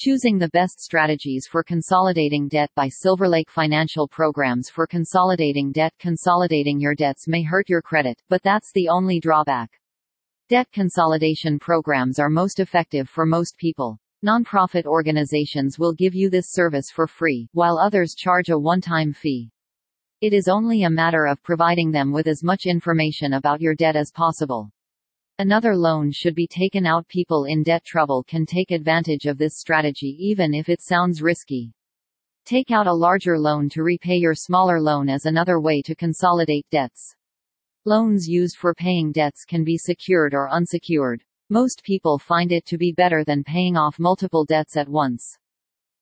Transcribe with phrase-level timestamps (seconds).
[0.00, 6.78] Choosing the best strategies for consolidating debt by Silverlake Financial Programs for consolidating debt Consolidating
[6.78, 9.72] your debts may hurt your credit, but that's the only drawback.
[10.48, 13.98] Debt consolidation programs are most effective for most people.
[14.24, 19.50] Nonprofit organizations will give you this service for free, while others charge a one-time fee.
[20.20, 23.96] It is only a matter of providing them with as much information about your debt
[23.96, 24.70] as possible.
[25.40, 27.06] Another loan should be taken out.
[27.06, 31.72] People in debt trouble can take advantage of this strategy even if it sounds risky.
[32.44, 36.66] Take out a larger loan to repay your smaller loan as another way to consolidate
[36.72, 37.14] debts.
[37.84, 41.22] Loans used for paying debts can be secured or unsecured.
[41.50, 45.38] Most people find it to be better than paying off multiple debts at once.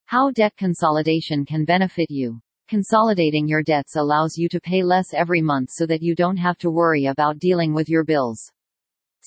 [0.06, 2.40] How debt consolidation can benefit you.
[2.68, 6.56] Consolidating your debts allows you to pay less every month so that you don't have
[6.56, 8.50] to worry about dealing with your bills.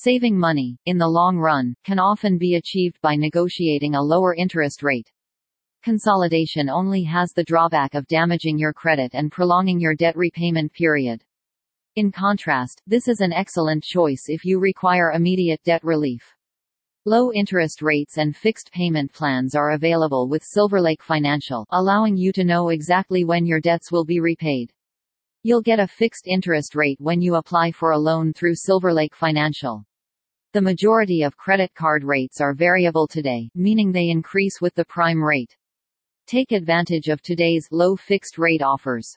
[0.01, 4.81] Saving money, in the long run, can often be achieved by negotiating a lower interest
[4.81, 5.11] rate.
[5.83, 11.21] Consolidation only has the drawback of damaging your credit and prolonging your debt repayment period.
[11.97, 16.33] In contrast, this is an excellent choice if you require immediate debt relief.
[17.03, 22.45] Low interest rates and fixed payment plans are available with Silverlake Financial, allowing you to
[22.45, 24.71] know exactly when your debts will be repaid.
[25.43, 29.85] You'll get a fixed interest rate when you apply for a loan through Silverlake Financial.
[30.51, 35.23] The majority of credit card rates are variable today, meaning they increase with the prime
[35.23, 35.55] rate.
[36.25, 39.15] Take advantage of today's low fixed rate offers.